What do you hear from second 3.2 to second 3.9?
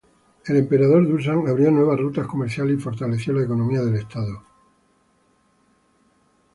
la economía